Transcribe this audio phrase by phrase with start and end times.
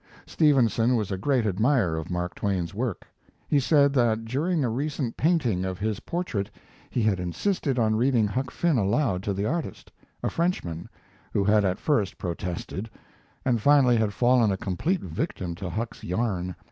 [0.25, 3.05] Stevenson was a great admirer of Mark Twain's work.
[3.47, 6.49] He said that during a recent painting of his portrait
[6.89, 9.91] he had insisted on reading Huck Finn aloud to the artist,
[10.23, 10.89] a Frenchman,
[11.33, 12.89] who had at first protested,
[13.45, 16.55] and finally had fallen a complete victim to Huck's yarn.